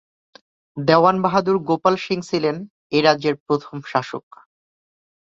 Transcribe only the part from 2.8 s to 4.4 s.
এই রাজ্যের প্রথম শাসক।